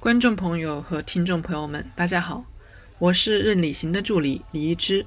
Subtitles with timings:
[0.00, 2.42] 观众朋友和听众朋友们，大家好，
[2.98, 5.04] 我是任理行的助理李一之，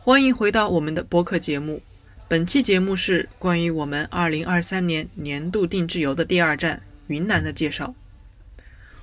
[0.00, 1.80] 欢迎回到我们的播客节目。
[2.26, 7.94] 本期节目是关于我们2023年年度定制游的第二站云南的介绍。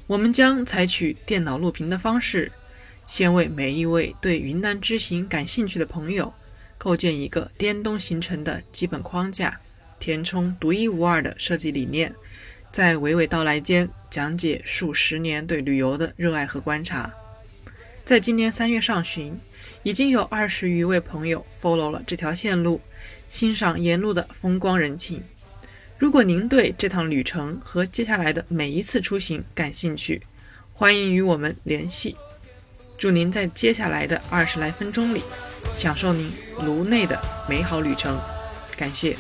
[0.06, 2.52] 我们将采取电脑录屏的方式，
[3.08, 6.34] 先为每一位对云南之行感兴趣的朋友
[6.78, 9.62] 构建一个滇东行程的基本框架，
[9.98, 12.14] 填充独一无二的设计理念。
[12.70, 17.12] 在娓娓道来间，讲解数十年对旅游的热爱和观察。
[18.06, 19.38] 在今年三月上旬，
[19.84, 22.80] 已经有二十余位朋友 follow 了这条线路，
[23.28, 25.22] 欣赏沿路的风光人情。
[25.98, 30.22] 如果您对这趟旅程和接下来的每一次出行感兴趣，
[30.74, 32.16] 欢迎与我们联系。
[32.98, 35.22] 祝您在接下来的二十来分钟里，
[35.74, 38.18] 享受您颅内的美好旅程。
[38.78, 39.18] 感谢。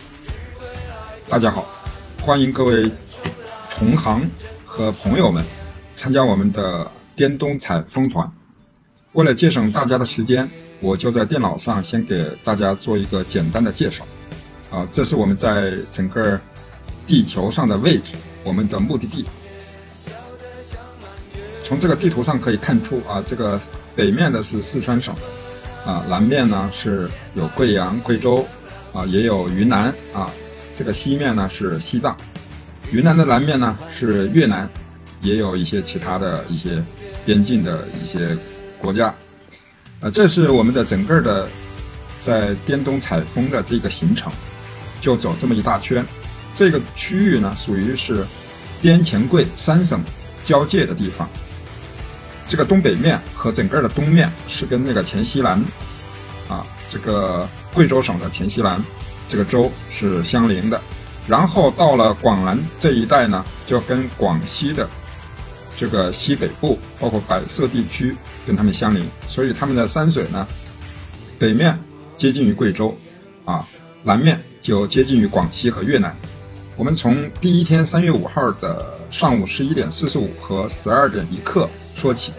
[1.28, 1.64] 大家好，
[2.22, 2.90] 欢迎各位。
[3.78, 4.26] 同行
[4.76, 5.42] 和朋友们
[5.96, 8.30] 参加我们的滇东采风团。
[9.14, 10.50] 为了节省大家的时间，
[10.82, 14.06] 我就在电脑上先给大家做一个简单的介绍。
[14.70, 16.38] 啊，这是我们在整个
[17.08, 19.26] 地球上的位置，我们的目的地。
[21.64, 23.58] 从这个地图上可以看出，啊，这个
[23.96, 25.16] 北面的是四川省，
[25.86, 28.46] 啊，南面呢是有贵阳、贵州，
[28.92, 30.30] 啊，也有云南，啊，
[30.78, 32.14] 这个西面呢是西藏。
[32.96, 34.70] 云南的南面呢是越南，
[35.22, 36.82] 也有一些其他的一些
[37.26, 38.38] 边境的一些
[38.80, 39.14] 国家，
[40.00, 41.46] 啊，这是我们的整个的
[42.22, 44.32] 在滇东采风的这个行程，
[45.02, 46.06] 就走这么一大圈。
[46.54, 48.26] 这个区域呢属于是
[48.82, 50.02] 滇黔桂三省
[50.46, 51.30] 交界的地方，
[52.48, 55.62] 这个东北面和整个的东面是跟那个黔西南，
[56.48, 58.82] 啊，这个贵州省的黔西南
[59.28, 60.80] 这个州是相邻的。
[61.28, 64.88] 然后到了广南这一带呢，就跟广西的
[65.76, 70.46] 这个西北部，包括百色地区，跟他们相邻，所以他们的山水呢，
[71.40, 71.78] 北面
[72.18, 72.96] 接近于贵州，
[73.44, 73.68] 啊，
[74.04, 76.16] 南面就接近于广西和越南。
[76.78, 82.34] 我们从第一天三月五号的上午十一点四十五和十二点一刻说起，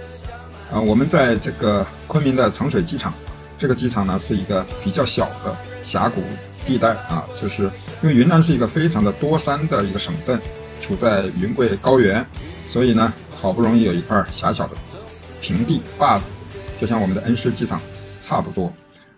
[0.71, 3.13] 啊，我们在这个昆明的长水机场，
[3.59, 6.23] 这个机场呢是一个比较小的峡谷。
[6.67, 7.63] 地带啊，就是
[8.03, 10.39] 因为云南是一个非常的多山的一个省份，
[10.83, 12.27] 处在云贵高原，
[12.69, 14.75] 所以呢，好不容易有一块狭小的
[15.41, 16.25] 平地坝子，
[16.81, 17.81] 就像我们的恩施机场
[18.21, 18.73] 差不多。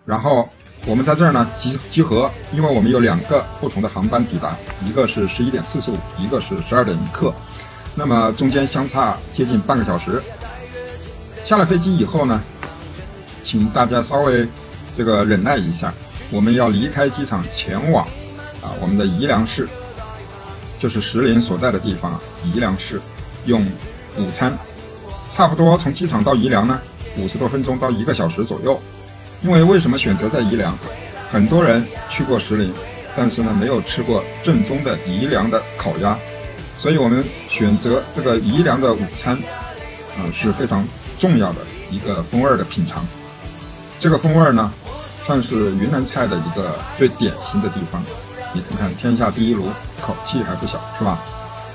[0.04, 0.48] 然后
[0.86, 7.34] 我们在这儿呢集集合，因为我们有两个不同的航班抵达，一个是十一点四十五，一个是十二点一刻，
[7.94, 10.22] 那么中间相差接近半个小时。
[11.44, 12.40] 下了飞机以后呢，
[13.42, 14.46] 请大家稍微
[14.96, 15.92] 这个忍耐一下。
[16.30, 18.04] 我们要离开机场前往
[18.62, 19.66] 啊，我们的宜良市，
[20.78, 22.20] 就是石林所在的地方啊。
[22.44, 23.00] 宜良市
[23.46, 23.64] 用
[24.18, 24.56] 午餐，
[25.30, 26.78] 差不多从机场到宜良呢，
[27.16, 28.78] 五十多分钟到一个小时左右。
[29.42, 30.76] 因为为什么选择在宜良？
[31.30, 32.74] 很多人去过石林，
[33.16, 36.18] 但是呢没有吃过正宗的宜良的烤鸭，
[36.76, 39.34] 所以我们选择这个宜良的午餐
[40.16, 40.86] 啊是非常
[41.18, 43.02] 重要的一个风味的品尝。
[43.98, 44.70] 这个风味呢。
[45.28, 48.02] 算是云南菜的一个最典型的地方，
[48.54, 49.66] 你看看天下第一炉，
[50.00, 51.18] 口气还不小，是吧？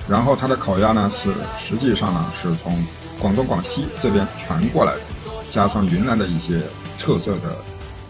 [0.10, 1.32] 然后它的烤鸭呢，是
[1.64, 2.84] 实际上呢是从
[3.20, 5.02] 广东、广西这边传过来的，
[5.52, 6.64] 加上云南的一些
[7.00, 7.56] 特色的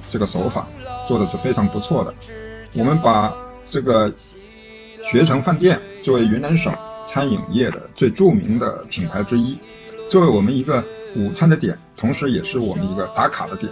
[0.09, 0.65] 这个手法，
[1.09, 2.13] 做的是非常不错的。
[2.77, 3.33] 我们把
[3.67, 4.09] 这个
[5.11, 6.73] 学成饭店作为云南省
[7.05, 9.59] 餐饮业的最著名的品牌之一，
[10.09, 10.81] 作为我们一个
[11.17, 13.69] 午餐的点，同时也是我们一个打卡的点。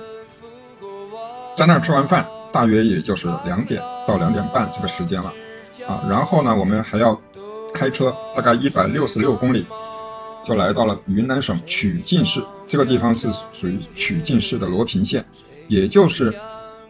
[1.61, 5.31] 在那儿吃完饭，大约也就是两点到两点半这个时间了，
[5.87, 7.15] 啊，然后呢，我们还要
[7.71, 9.63] 开车大概一百六十六公里，
[10.43, 12.43] 就来到了云南省曲靖市。
[12.67, 15.23] 这个地方是属于曲靖市的罗平县，
[15.67, 16.33] 也就是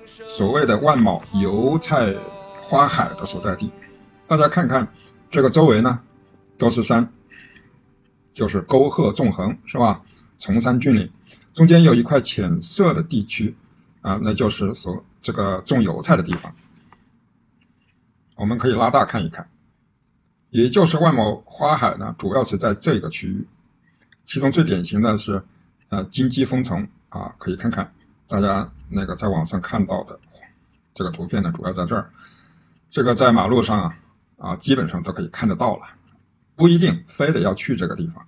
[0.08, 2.16] 所谓的万亩油菜
[2.62, 3.70] 花海的所在地。
[4.26, 4.88] 大家看看
[5.30, 6.00] 这个周围呢，
[6.58, 7.12] 都是山，
[8.34, 10.02] 就是沟壑纵横，是吧？
[10.40, 11.10] 崇山峻岭，
[11.54, 13.58] 中间有一块浅色的地区。
[14.02, 16.56] 啊，那就是所这个种油菜的地方，
[18.36, 19.48] 我们可以拉大看一看，
[20.50, 23.48] 也就是万亩花海呢，主要是在这个区域，
[24.26, 25.44] 其中最典型的是，
[25.90, 27.94] 呃，金鸡封城啊，可以看看
[28.28, 30.20] 大家那个在网上看到的
[30.96, 32.10] 这个图片呢，主要在这儿，
[32.90, 33.98] 这个在马路上啊，
[34.38, 35.84] 啊，基本上都可以看得到了，
[36.56, 38.26] 不一定非得要去这个地方，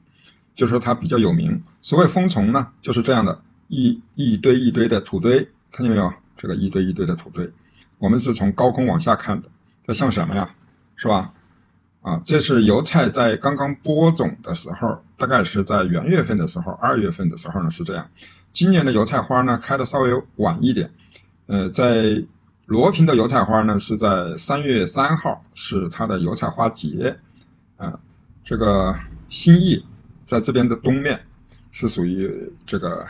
[0.53, 1.63] 就说它比较有名。
[1.81, 5.49] 所谓封丛呢，就是这样的一一堆一堆的土堆。
[5.73, 6.13] 看见没有？
[6.37, 7.51] 这个一堆一堆的土堆，
[7.97, 9.49] 我们是从高空往下看的，
[9.83, 10.51] 这像什么呀？
[10.95, 11.33] 是吧？
[12.01, 18.09] 啊，这是油菜在刚刚播种的时候，大概是在元月份的时候，二月份的时候呢是这样。
[18.51, 20.91] 今年的油菜花呢开的稍微晚一点，
[21.47, 22.23] 呃，在
[22.65, 27.17] 罗平的油菜花呢是在三月三号是它的油菜花节，
[27.77, 27.99] 啊，
[28.43, 28.99] 这个
[29.29, 29.85] 新义
[30.25, 31.21] 在这边的东面
[31.71, 33.07] 是属于这个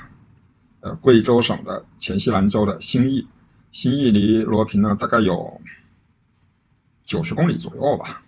[0.84, 3.26] 呃贵州省的黔西南州的兴义，
[3.72, 5.62] 兴义离罗平呢大概有
[7.06, 8.22] 九十公里左右吧。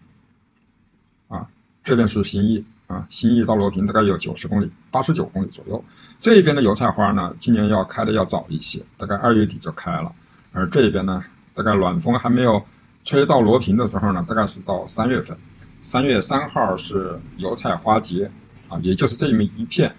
[1.27, 1.49] 啊
[1.83, 5.83] 这边是兴义啊，兴义到罗平大概有九十公里，八十九公里左右。
[6.19, 10.13] 这边的油菜花呢，今年要开的要早一些，大概二月底就开了。
[10.51, 11.23] 而这边呢，
[11.53, 12.65] 大概暖风还没有
[13.03, 15.37] 吹到罗平的时候呢，大概是到三月份。
[15.81, 18.31] 三月三号是油菜花节
[18.69, 19.95] 啊，也就是这么一片。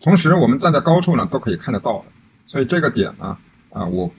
[0.00, 2.04] 同时我们站在高处呢，都可以看得到的。
[2.46, 3.38] 所以这个点呢，
[3.70, 4.12] 啊，我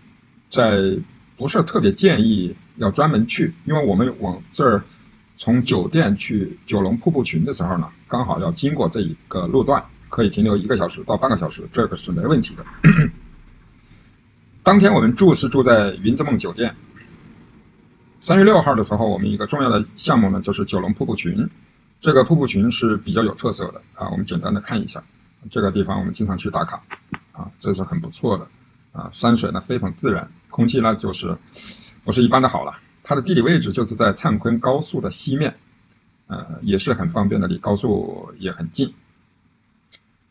[0.50, 0.98] 在
[1.38, 4.84] 不是特别建议要专门去，因为我们往这儿。
[5.38, 12.64] 从酒店去九龙瀑布群的时候呢，刚好要经过这一个路段，可以停留一个小时到半个小时，这个是没问题的。
[14.62, 16.76] 当天我们住是住在云之梦酒店。
[18.20, 21.50] 三月六号的时候，我们一个重要的项目呢，就是九龙瀑布群。
[22.02, 25.04] 这个瀑布群是比较有特色的啊，我们简单的看一下。
[25.50, 26.84] 这个地方我们经常去打卡
[27.32, 28.48] 啊，这是很不错的
[28.92, 31.38] 啊，山水呢非常自然，空气呢就是
[32.04, 32.80] 不是一般的好了。
[33.04, 35.56] 它的地理位置就是在灿坤高速的西面，
[36.28, 38.94] 呃，也是很方便的，离高速也很近。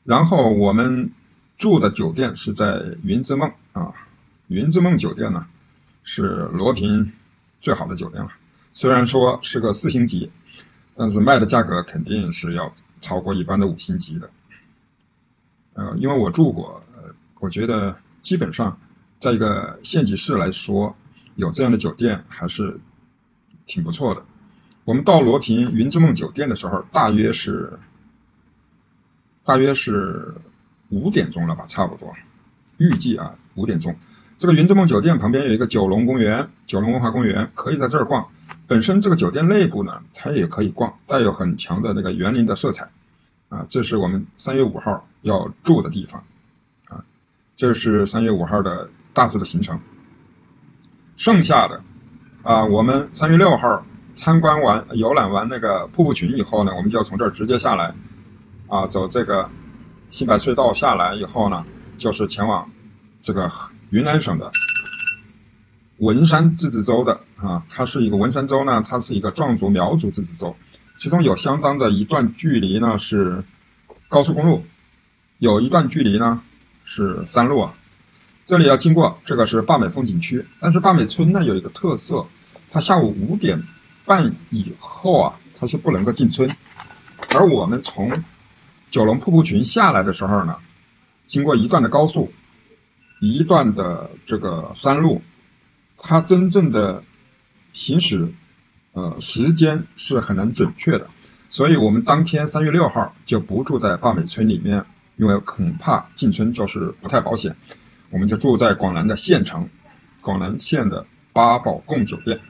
[0.04, 1.10] 然后我们
[1.58, 3.92] 住的酒店是在云之梦啊，
[4.46, 5.46] 云之梦酒店呢
[6.04, 6.22] 是
[6.52, 7.12] 罗平
[7.60, 8.30] 最好的酒店了。
[8.72, 10.30] 虽然说是个四星级，
[10.94, 14.30] 但是卖的价格肯定是要超过一般的五星级的。
[15.74, 18.78] 呃，因为我住过，呃，我觉得基本上
[19.18, 20.96] 在一个县级市来说。
[21.36, 22.80] 有这样的酒店还是
[23.64, 24.24] 挺不错的。
[24.84, 27.78] 我们到罗平云之梦酒店的时候，大约是
[29.42, 30.34] 大约是
[30.90, 32.12] 五点钟了吧，差不多。
[32.76, 33.96] 预计啊，五点钟。
[34.36, 38.28] 这个云之梦酒店旁边有一个九龙公园，九龙文化公园，可以在这儿逛。
[38.66, 42.90] 本身这个酒店内部呢，它也可以逛，带有很强的那个园林的色彩。
[43.50, 46.24] 啊，这是我们三月五号要住的地方。
[46.88, 47.04] 啊，
[47.56, 49.78] 这是三月五号的大致的行程。
[51.18, 51.82] 剩下的
[52.42, 57.94] 啊，我们三月六号参观完游览完那个瀑布群以后呢，我们就要从这儿直接下来
[58.68, 59.50] 啊，走这个
[60.10, 61.66] 新白隧道下来以后呢，
[61.98, 62.70] 就是前往
[63.20, 63.52] 这个
[63.90, 64.50] 云南省的
[65.98, 70.56] 文山自治州的啊，它是一个文山州呢，它是一个壮族苗族自治州，
[71.00, 73.42] 其中有相当的一段距离呢是
[74.10, 74.66] 高速公路，
[75.38, 76.42] 有一段距离呢
[76.84, 77.74] 是山路啊。
[78.44, 82.26] 这里要经过，这个是坝美风景区，但是坝美村呢有一个特色，
[82.70, 83.62] 它下午五点
[84.04, 86.54] 半以后啊，它是不能够进村。
[87.30, 88.22] 而我们从
[88.90, 90.58] 九龙瀑布群下来的时候呢，
[91.26, 92.30] 经过一段的高速，
[93.22, 95.22] 一段的这个山路，
[95.96, 97.02] 它真正的
[97.72, 98.34] 行驶
[98.92, 101.08] 呃时间是很难准确的，
[101.50, 104.84] 所以我们当天三月六号就不住在坝美村里面，
[105.16, 107.56] 因为恐怕进村就是不太保险。
[108.10, 109.68] 我们就住在广南的县城，
[110.20, 112.40] 广南县的八宝贡酒店，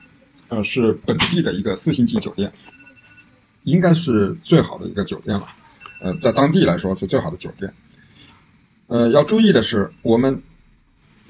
[0.48, 2.52] 呃，是本地的一个四星级酒店，
[3.62, 5.46] 应该是最好的一个酒店了，
[6.00, 7.74] 呃，在当地来说是最好的酒店。
[8.86, 10.42] 呃，要注意的是，我们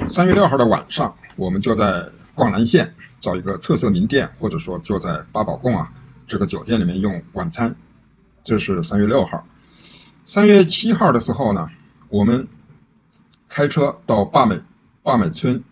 [0.08, 2.08] 三月六号的晚上，我们就在
[2.40, 5.92] 广南县找一个特色名店，或者说就在八宝贡啊
[6.26, 7.76] 这个酒店里面用晚餐。
[8.42, 9.46] 这是三月六号。
[10.24, 11.68] 三月七号的时候呢，
[12.08, 12.48] 我们。
[13.52, 14.60] 开车到坝美
[15.02, 15.64] 坝美村，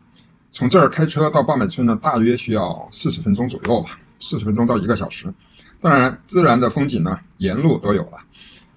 [0.50, 5.32] 从这儿开车到坝美村呢，大约需要四十分钟左右吧，四十分钟到一个小时。
[5.80, 8.18] 当然，自然的风景呢，沿路都有了。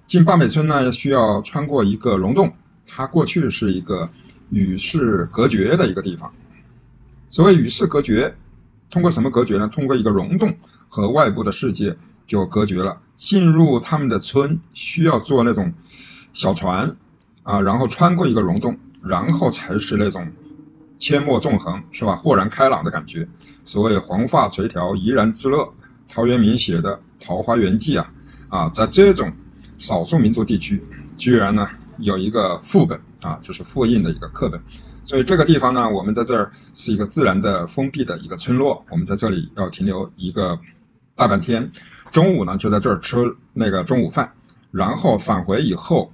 [0.05, 2.53] 进坝美村呢，需要穿过一个溶洞，
[2.85, 4.11] 它过去是一个
[4.51, 6.31] 与世隔绝的一个地方。
[7.31, 8.35] 所谓与世隔绝，
[8.91, 9.67] 通过什么隔绝呢？
[9.67, 10.57] 通过一个溶洞
[10.87, 11.97] 和外部的世界
[12.27, 13.01] 就隔绝了。
[13.17, 15.73] 进入他们的村需要坐那种
[16.33, 16.95] 小船
[17.41, 18.77] 啊，然后穿过一个溶洞。
[19.03, 20.31] 然后才是那种
[20.99, 22.15] 阡陌纵横，是吧？
[22.17, 23.27] 豁然开朗的感觉。
[23.65, 25.73] 所谓黄发垂髫，怡然自乐。
[26.07, 28.13] 陶渊明写的《桃花源记》啊，
[28.49, 29.33] 啊，在这种
[29.79, 30.83] 少数民族地区，
[31.17, 34.61] 居然呢有一个副本啊，就是复印的一个课本。
[35.11, 40.57] 所以这个地方呢，我们在这儿是一个自然的封闭的一个村落，我们在这里要停留一个
[41.17, 41.73] 大半天。
[42.13, 44.31] 中午呢就在这儿吃那个中午饭，
[44.71, 46.13] 然后返回以后，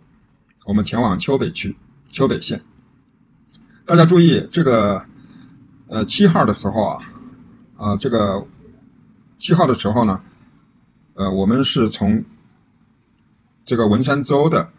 [0.66, 1.78] 我们前往丘北区
[2.10, 2.64] 丘北县。
[3.86, 5.06] 大家注意，这个
[5.90, 7.04] 呃七号的时候啊，
[7.78, 8.48] 啊这个
[9.38, 10.22] 七号的时候呢，
[11.14, 12.26] 呃，我们是从
[13.64, 14.70] 这个文山州的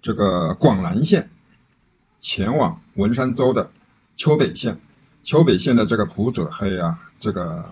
[0.00, 1.28] 这个广南县
[2.26, 3.70] 前往文山州的
[4.16, 4.80] 丘北县，
[5.22, 7.66] 丘北县的这个普者黑啊，这个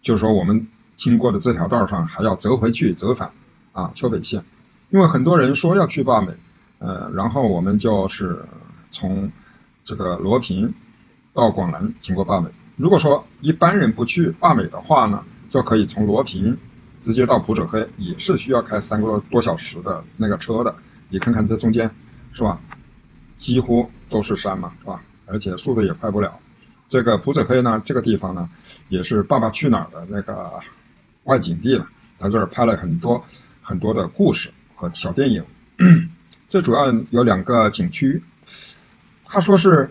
[0.00, 3.32] 就是说我们经过的这条道上还要折回去折返
[3.72, 4.42] 啊，丘北县，
[4.88, 6.32] 因为很多人说要去坝美，
[6.78, 8.42] 呃，然后我们就是
[8.90, 9.30] 从
[9.84, 10.72] 这个罗平
[11.34, 12.48] 到广南经过坝美。
[12.76, 16.56] 如果说一般人不去坝美的话呢，就可以从罗平。
[17.00, 20.74] 直接到普者黑也是需要开三个多小时的那个车的，
[21.08, 21.90] 你看看这中间
[22.34, 22.60] 是吧？
[23.40, 25.02] 几乎都是山嘛，是吧？
[25.26, 26.38] 而且速度也快不了。
[26.88, 28.48] 这个普者黑呢，这个地方呢，
[28.88, 30.60] 也是《爸爸去哪儿》的那个
[31.24, 31.86] 外景地了，
[32.18, 33.24] 在这儿拍了很多
[33.62, 35.42] 很多的故事和小电影。
[36.48, 38.22] 最主要有两个景区，
[39.24, 39.90] 他说是，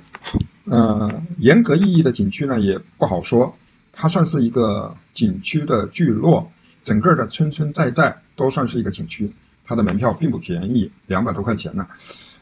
[0.65, 3.57] 呃，严格意义的景区呢也不好说，
[3.91, 6.51] 它算是一个景区的聚落。
[6.83, 9.33] 整个的村村寨寨都算是一个景区，
[9.65, 11.87] 它的门票并不便宜，两百多块钱呢。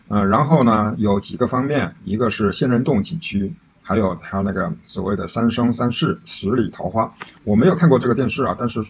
[0.10, 7.14] 呃，然后呢，有几个方面，一个是仙人洞景区，还有它那个所谓的三生三世十里桃花。
[7.44, 8.86] 我没有看过这个电视啊，但是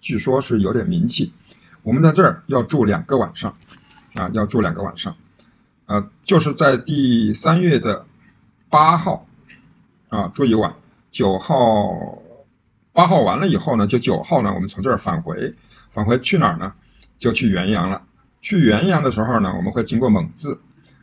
[0.00, 1.32] 据说是有点名气。
[1.82, 3.56] 我们在这儿要住两个晚上，
[4.14, 5.16] 啊，要住两个晚上，
[5.86, 8.04] 呃，就是在第三月的
[8.68, 9.26] 八号，
[10.08, 10.74] 啊，住一晚，
[11.10, 12.18] 九号。
[12.92, 15.54] 八号完了以后呢，就九号呢，我们从这儿返回，
[15.92, 16.72] 返回去哪儿呢？
[17.20, 18.02] 就去元阳了。
[18.40, 20.60] 去元阳的时候呢，我们会经过蒙自，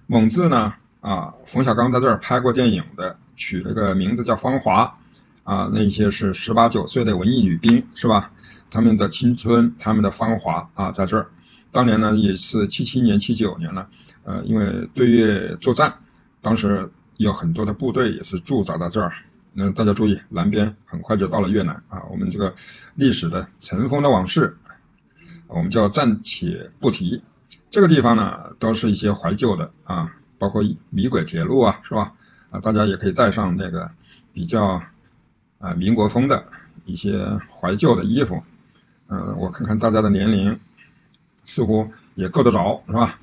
[0.08, 4.98] 蒙自呢，啊，冯小刚在这儿拍过电影的，取了个名字叫芳华，
[5.44, 8.32] 啊，那些是十八九岁的文艺女兵，是吧？
[8.72, 11.28] 他们的青春，他们的芳华啊，在这儿。
[11.72, 13.88] 当年呢，也是七七年、七九年呢，
[14.24, 15.96] 呃，因为对越作战，
[16.42, 19.12] 当时有很多的部队也是驻扎在这儿。
[19.58, 22.04] 那大家注意，南边很快就到了越南啊！
[22.12, 22.54] 我们这个
[22.96, 24.58] 历史的尘封的往事，
[25.48, 27.24] 我们就暂且不提。
[27.70, 32.14] 这个地方呢，都是一些怀旧的啊，包括米轨铁路啊，是吧？
[32.52, 33.92] 啊，大家也可以带上那个
[34.34, 34.82] 比较
[35.60, 36.46] 啊民国风的
[36.86, 38.44] 一些怀旧的衣服。
[39.08, 40.60] 嗯，我看看大家的年龄，
[41.44, 43.20] 似乎也够得着，是吧？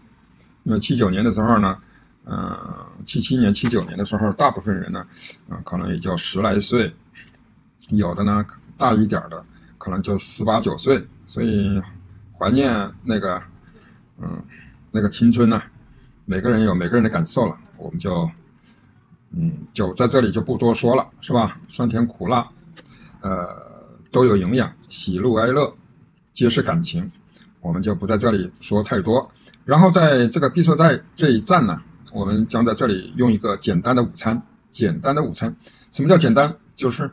[0.62, 1.78] 那七九年的时候呢。
[2.24, 2.56] 嗯，
[3.04, 5.08] 七七年、七九年的时候，大部分人呢，
[5.48, 6.94] 啊，可能也就十来岁，
[7.88, 8.46] 有的呢
[8.78, 9.44] 大一点的，
[9.76, 11.82] 可能就十八九岁，所以
[12.42, 13.40] 怀念那个，
[14.20, 14.42] 嗯，
[14.90, 15.62] 那个青春呢，
[16.24, 18.32] 每个人有每个人的感受了，我们就，
[19.30, 21.60] 嗯，就在这里就不多说了，是吧？
[21.68, 22.48] 酸甜苦辣，
[23.20, 23.46] 呃，
[24.10, 25.76] 都有营养，喜怒哀乐
[26.34, 27.12] 皆是感情，
[27.60, 29.30] 我们就不在这里说太多。
[29.64, 31.80] 然后在这个毕设寨这一站呢。
[32.12, 35.56] 我们将在这里用一个简单的午餐，简单的午餐，
[35.92, 36.56] 什么叫简单？
[36.76, 37.10] 就是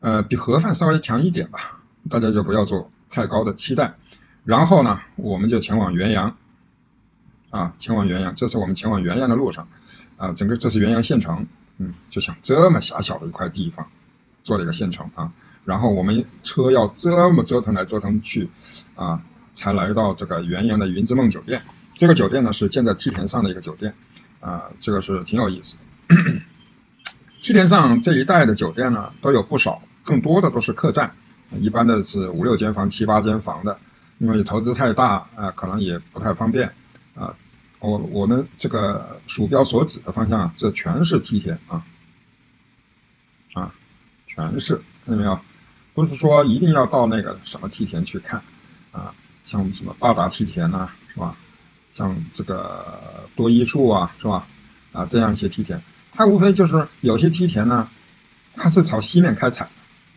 [0.00, 3.96] 呃比盒饭稍微强一点吧，大家就不要做太高的期待。
[4.48, 6.34] 然后呢，我们就前往元阳，
[7.50, 9.68] 啊，前往元阳，这是我们前往元阳的路上，
[10.16, 13.86] 啊，整个这是元阳县城，嗯，就像这么狭小的一块地方
[14.44, 15.30] 做了一个县城啊，
[15.66, 18.48] 然后我们车要这么折腾来折腾去，
[18.94, 19.20] 啊，
[19.52, 21.60] 才来到这个元阳的云之梦酒店。
[21.92, 23.92] 这个酒店呢是建在梯田上的一个酒店。
[24.40, 26.40] 啊，这个是挺有意思的。
[27.42, 31.12] 梯田上这一带的酒店呢，都有不少，更多的都是客栈，
[31.60, 33.78] 一般的是五六间房、七八间房的。
[34.18, 36.72] 因为投资太大啊，可能也不太方便
[37.14, 37.34] 啊。
[37.80, 41.84] 我我们这个鼠标所指的方向，这全是梯田啊，
[43.54, 43.72] 啊，
[44.26, 44.74] 全是
[45.06, 45.38] 看见没有？
[45.94, 48.42] 不是说一定要到那个什么梯田去看
[48.92, 51.36] 啊，像什么八达梯田呐，是吧？
[51.94, 54.46] 像这个多一处啊，是吧？
[54.92, 55.80] 啊，这样一些梯田，
[56.12, 57.88] 它无非就是有些梯田呢，
[58.54, 59.68] 它是朝西面开采，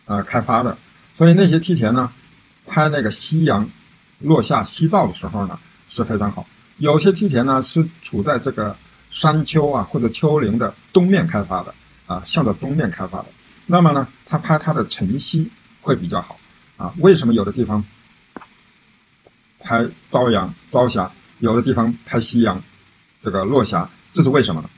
[0.06, 0.78] 啊，开发的，
[1.14, 2.12] 所以那些梯田呢，
[2.66, 3.68] 拍那个夕阳
[4.22, 6.46] 落下西照的时候呢，是非常好。
[6.78, 8.76] 有些梯田呢是处在这个
[9.10, 11.74] 山丘啊或者丘陵的东面开发的，
[12.06, 13.26] 啊，向着东面开发的，
[13.66, 15.50] 那么呢，它拍它的晨曦
[15.80, 16.38] 会比较好，
[16.76, 17.84] 啊，为什么有的地方
[19.60, 21.10] 拍朝阳朝霞？
[21.38, 22.62] 有的地方拍夕阳，
[23.20, 24.70] 这个落霞，这是为什么呢？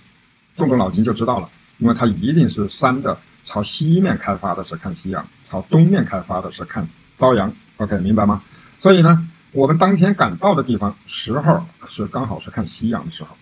[0.57, 7.53] 动动脑筋就知道了，因为它一定是山的朝西面开发的是看夕阳，朝东面开发的是看朝阳。
[7.77, 8.43] OK，明白吗？
[8.79, 13.37] 所以呢，我们当天赶到的地方时候是刚好是看夕阳的时候，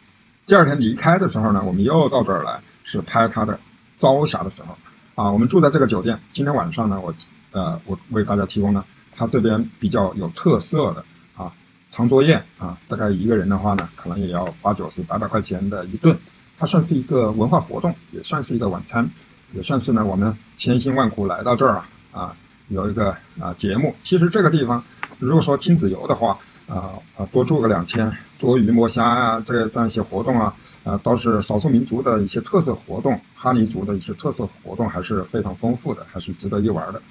[0.47, 3.59] 第二天离开的时候呢，我们又到这儿来是拍它的
[3.97, 4.77] 朝霞的时候。
[5.15, 7.15] 啊，我们住在这个酒店，今天晚上呢，我
[7.53, 8.85] 呃，我为大家提供呢，
[9.17, 11.05] 它这边比较有特色的
[11.35, 11.51] 啊。
[11.89, 16.19] 长桌宴啊，大概一个人的话呢，可能也要八九十、八百块钱的一顿，
[16.59, 19.09] 它算是一个文化活动，也算是一个晚餐，
[19.55, 22.37] 也算是呢我们千辛万苦来到这儿啊啊，
[22.69, 23.95] 有一个啊节目。
[24.03, 24.85] 其实这个地方，
[25.19, 26.39] 如果说亲子游的话，
[26.69, 30.55] 啊啊多住个两天，捉鱼摸虾啊，这这样一些活动啊，
[30.85, 37.03] 啊都是少数民族的一些特色活动，哈尼族的一些特色活动还是非常丰富的，还是值得一玩的。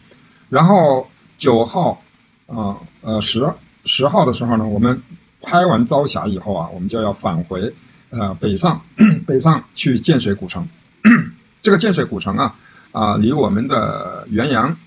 [0.50, 2.02] 然后九号
[2.48, 3.54] 啊呃十
[3.86, 5.02] 十号的时候呢，我们
[5.42, 7.74] 拍完朝霞以后啊，我们就要返回
[8.10, 8.82] 呃北上
[9.28, 10.68] 北上去建水古城。
[11.62, 12.56] 这个建水古城啊
[12.92, 14.78] 啊离我们的元阳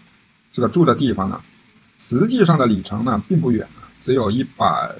[0.52, 1.40] 这个住的地方呢，
[1.98, 3.66] 实际上的里程呢并不远。
[4.00, 4.94] 只有一百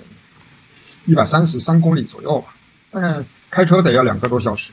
[1.05, 2.55] 一百三十三公里左右吧，
[2.91, 4.71] 大概开车得要两个多小时，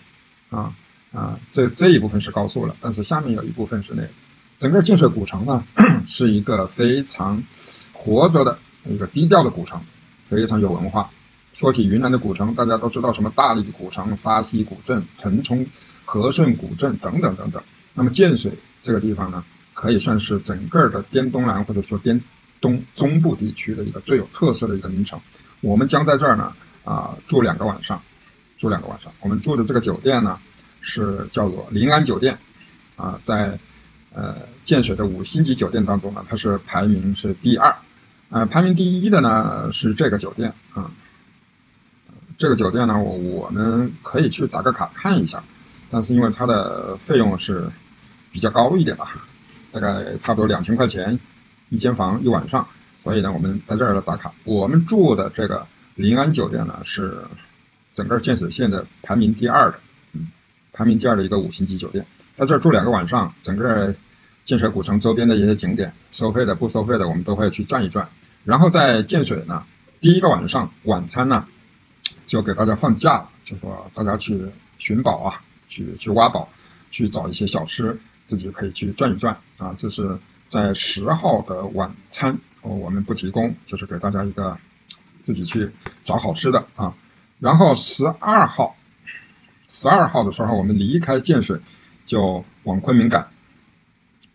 [0.50, 0.74] 啊
[1.12, 4.10] 啊，这这一部分是高速了，但是下面有一部分是那个。
[4.58, 5.64] 整个建水古城呢，
[6.08, 7.44] 是一个非常
[7.92, 9.82] 活着的一个低调的古城，
[10.30, 11.10] 非常有文化。
[11.54, 15.66] 说起云南的古城，大家都知道什么大理古城、沙溪古镇、腾冲
[16.06, 17.62] 和顺古镇等等等等。
[17.94, 22.22] 那么建水这个地方呢，可以算是整个的滇东南或者说滇。
[22.62, 25.20] 东中部地区的一个最有特色的一个名城，
[25.62, 28.00] 我们将在这儿呢啊住两个晚上，
[28.60, 29.12] 住两个晚上。
[29.20, 30.38] 我们住的这个酒店呢
[30.80, 32.38] 是叫做临安酒店，
[32.98, 33.58] 啊，在
[34.14, 37.76] 呃建水的五星级酒店当中呢，它是排名是第二，
[38.30, 40.92] 呃排名第一的呢是这个酒店啊，
[42.38, 45.44] 这个酒店呢我我们可以去打个卡看一下，
[45.90, 47.72] 但是因为它的费用是
[48.32, 49.26] 比较高一点吧，
[49.72, 51.20] 大概差不多两千块钱。
[51.70, 52.68] 一间房一晚上，
[53.00, 54.34] 所以呢，我们在这儿打卡。
[54.44, 57.18] 我们住的这个临安酒店呢，是
[57.94, 59.80] 整个建水县的排名第二的，
[60.12, 60.28] 嗯，
[60.74, 62.06] 排名第二的一个五星级酒店。
[62.36, 63.96] 在这儿住两个晚上，整个
[64.44, 68.10] 建水古城周边的一些景点，收费的、不收费的，我们都会去转一转。
[68.44, 69.64] 然后在建水呢，
[70.02, 71.46] 第一个晚上晚餐呢，
[72.28, 74.46] 就给大家放假，就说大家去
[74.78, 76.50] 寻宝啊，去去挖宝，
[76.90, 77.98] 去找一些小吃，
[78.32, 80.18] 自己可以去转一转啊，这是。
[80.48, 84.58] 在十号的晚餐，我们不提供，就是给大家一个
[85.22, 85.72] 自己去
[86.04, 86.94] 找好吃的啊。
[87.40, 88.76] 然后十二号，
[89.70, 91.62] 十二号的时候，我们离开建水，
[92.06, 93.30] 就往昆明赶。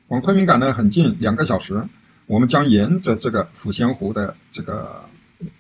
[0.09, 1.87] 往昆明赶呢很近，两个小时。
[2.25, 5.05] 我们将沿着这个抚仙湖的这个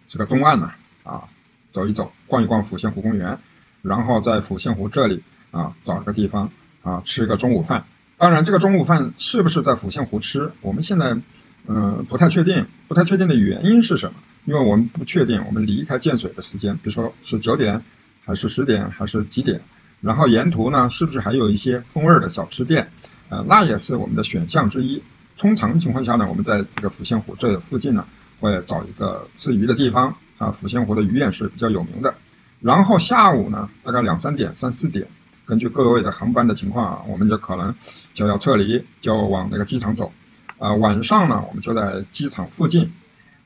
[0.08, 0.72] 这个东岸呢
[1.02, 1.24] 啊
[1.68, 3.38] 走一走，逛一逛抚仙湖公园，
[3.82, 6.50] 然后在抚仙湖这里啊找个地方
[6.82, 7.84] 啊吃个中午饭。
[8.18, 10.50] 当然，这个中午饭是不是在抚仙湖吃？
[10.62, 11.18] 我们现在，
[11.66, 12.66] 嗯，不太确定。
[12.88, 14.18] 不太确定的原因是什么？
[14.46, 17.82] 因为我们不确定我们离开建水的时间，比如说是九点，
[18.24, 19.60] 还是十点，还是几点？
[20.00, 22.88] 然后沿途呢，是不是还有一些风味的小吃店？
[23.28, 25.02] 呃，那也是我们的选项之一。
[25.36, 28.06] 通常情况下呢，我们在这个抚仙湖这附近呢，
[28.40, 30.16] 会找一个吃鱼的地方。
[30.38, 32.14] 啊，抚仙湖的鱼眼是比较有名的。
[32.60, 35.06] 然后下午呢，大概两三点、三四点。
[35.46, 37.72] 根据各位的航班的情况啊，我们就可能
[38.14, 40.12] 就要撤离，就往那个机场走。
[40.58, 42.92] 啊，晚上呢，我们就在机场附近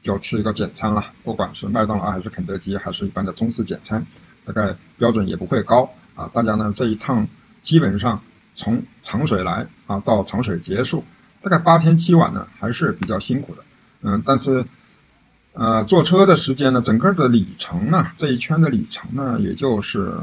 [0.02, 4.06] 就吃一个简餐了，不管是麦当劳还是肯德基，还是一般的中式简餐，
[4.46, 6.30] 大概标准也不会高啊。
[6.32, 7.28] 大家呢这一趟
[7.62, 8.22] 基本上
[8.56, 11.04] 从长水来啊到长水结束，
[11.42, 13.64] 大概八天七晚呢还是比较辛苦的。
[14.00, 14.64] 嗯，但是
[15.52, 20.14] 呃坐车的时间呢，整个的里程呢这一圈的里程呢也就是。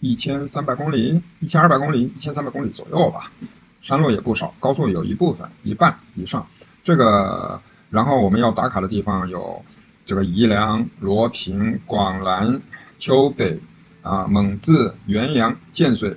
[0.00, 3.30] 一千三百公里，一千二百公里，一千三百公里左右吧。
[3.80, 6.46] 山路也不少，高速有一部分，一半以上。
[6.82, 9.64] 这个，然后我们要打卡的地方有
[10.04, 12.60] 这个宜良、罗平、广兰、
[12.98, 13.60] 丘北
[14.02, 16.16] 啊、蒙自、元阳、建水。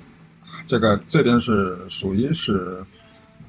[0.66, 2.84] 这个这边是属于是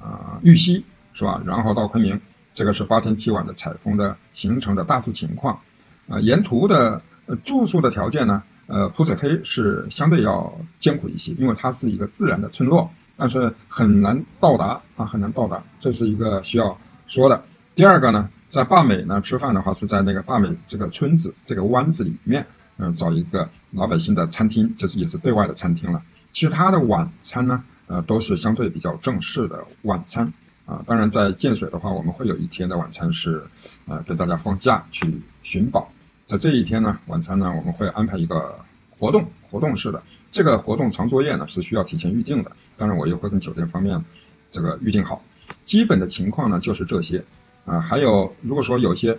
[0.02, 1.42] 啊玉溪是吧？
[1.46, 2.20] 然后到昆明，
[2.54, 5.60] 这个是八天七晚的采风的行程的大致情况。
[6.08, 7.02] 啊，沿途的
[7.46, 8.44] 住宿的条件呢？
[8.70, 16.78] 呃，普者黑是相对要艰苦一些，因为它是一个自然的村落，但是很难到达啊，很难到达，这是一个需要
[17.08, 17.44] 说的。
[17.74, 22.46] 第二个呢，在坝美呢吃饭的话，是在那个坝美这个村子这个湾子里面，
[22.78, 26.04] 嗯，找一个老百姓的餐厅，就是也是对外的餐厅了。
[26.32, 30.32] 其实它的晚餐呢，呃，都是相对比较正式的晚餐
[30.68, 30.84] 啊。
[30.86, 33.46] 当然，在建水的话，我们会有一天的晚餐是，
[33.88, 35.92] 呃，给大家放假去寻宝。
[36.30, 38.60] 在这一天呢，晚餐呢，我们会安排一个
[39.00, 44.06] 活动，活动式的这个活动长作业呢是需要提前预定的，当然我也会跟酒店方面
[44.52, 45.24] 这个预定好。
[45.63, 47.26] 基本的情况呢就是这些
[47.65, 49.18] 啊，还有如果说有些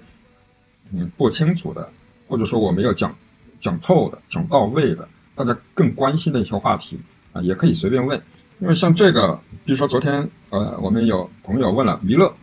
[0.93, 1.91] 嗯不清楚的，
[2.29, 3.17] 或者说我没有讲
[3.59, 7.01] 讲透的、讲到位的，大家更关心的一些话题
[7.33, 8.23] 啊，也可以随便问。
[8.61, 12.35] 因为像这个，比如说昨天呃，我们有朋友问了弥勒，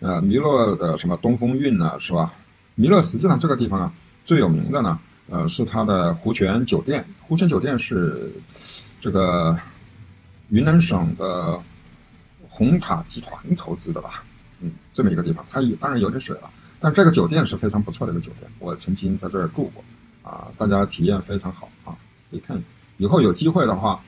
[0.00, 2.34] 呃，弥勒的什么东风运呢，是吧？
[2.74, 3.94] 弥勒实际上这个地方啊。
[4.26, 4.98] 最有名的呢，
[5.30, 7.06] 呃，是它的湖泉酒店。
[7.22, 8.32] 湖泉酒店是
[9.00, 9.56] 这个
[10.48, 11.62] 云南省的
[12.48, 14.24] 红塔集团投资的吧？
[14.60, 19.84] 嗯，这么一个地方，它有当然有点水了，但这个酒店是非常不错的一个酒店，我曾经在这儿住过，
[20.28, 21.94] 啊，大家体验非常好啊，
[22.30, 22.60] 可以看，
[22.96, 24.02] 以后有机会的话，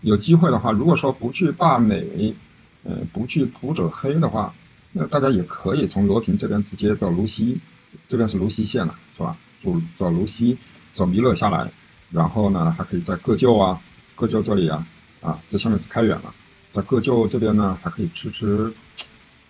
[0.00, 2.34] 有机会的话，如果说不去大美，
[2.82, 4.52] 呃，不去普者黑的话，
[4.90, 7.60] 那大家也可以从罗平这边直接走泸溪，
[8.08, 9.36] 这边是泸溪县了，是吧？
[9.62, 10.56] 走走泸溪，
[10.94, 11.70] 走弥勒下来，
[12.10, 13.80] 然后呢，还可以在个旧啊，
[14.16, 14.86] 个旧这里啊，
[15.20, 16.34] 啊，这下面是开远了。
[16.72, 18.72] 在个旧这边呢，还可以吃吃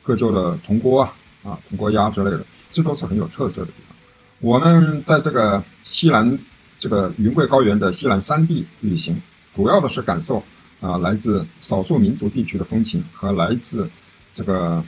[0.03, 3.97] 个旧的铜锅啊，啊铜锅鸭之类的，这都是很有特色的地方。
[4.41, 6.39] 我们在这个西南
[6.79, 9.21] 这个云贵高原的西南山地旅行，
[9.55, 10.43] 主要的是感受
[10.81, 13.91] 啊来自少数民族地区的风情和来自
[14.33, 14.83] 这个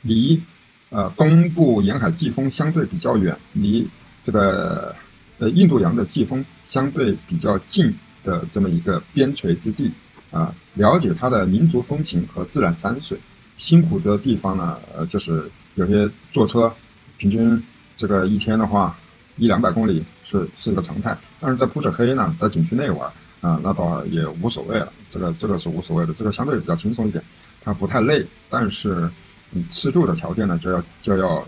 [0.00, 0.42] 离
[0.88, 3.86] 呃东部沿海季风相对比较远，离
[4.28, 4.94] 这个
[5.38, 9.90] 呃印度洋的季风相对比较近的这么一个边陲之地。
[10.30, 13.18] 啊，了解它的民族风情和自然山水，
[13.56, 16.70] 辛苦的地方呢，呃，就是有些坐车，
[17.16, 17.64] 平均
[17.96, 18.94] 这个一天的话，
[19.38, 21.16] 一两百公里是是一个常态。
[21.40, 23.10] 但是在普者黑呢，在景区内玩
[23.40, 27.24] 啊，那倒也无所谓了，这个这个是无所谓的，这个相对比较轻松一点，
[27.62, 28.26] 它不太累。
[28.50, 29.08] 但是
[29.48, 31.42] 你吃住的条件呢，就要就要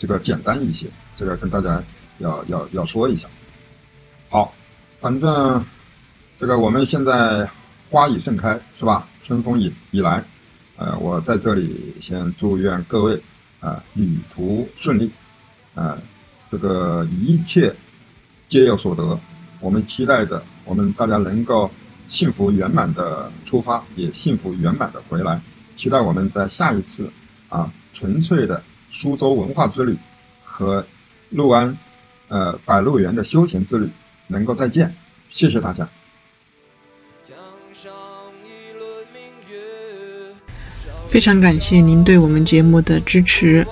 [0.00, 1.84] 这个简单一些，这个跟大家
[2.16, 3.28] 要要要说一下。
[4.30, 4.54] 好，
[4.98, 5.62] 反正
[6.38, 7.46] 这个我们现在。
[7.92, 9.08] 花已盛开，是吧？
[9.26, 10.22] 春风已已来，
[10.76, 13.20] 呃，我在这里先祝愿各位
[13.58, 15.10] 啊旅途顺利，
[15.74, 15.98] 啊，
[16.48, 17.74] 这个一切
[18.48, 19.18] 皆有所得。
[19.58, 21.68] 我们期待着我们大家能够
[22.08, 25.40] 幸福圆满的出发，也幸福圆满的回来。
[25.74, 27.10] 期待我们在下一次
[27.48, 28.62] 啊纯粹的
[29.00, 29.96] 苏州文化之旅
[30.44, 30.84] 和
[31.30, 31.74] 六安
[32.28, 33.88] 呃百鹿园的休闲之旅
[34.26, 34.94] 能够再见。
[35.30, 35.88] 谢谢大家。
[41.08, 43.66] 非常感谢您对我们节目的支持，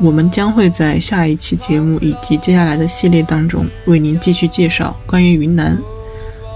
[0.00, 5.78] 我们将会在下一期节目以及接下来的系列当中为您继续介绍关于云南、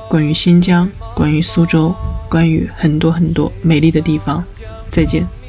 [0.09, 1.95] 关于新疆、关于苏州、
[2.29, 4.43] 关于很多很多美丽的地方。
[4.91, 5.44] 再见。